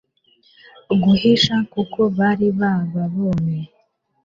[1.03, 3.59] guhisha kuko bari bababonye